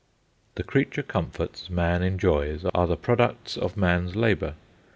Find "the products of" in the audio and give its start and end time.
2.87-3.77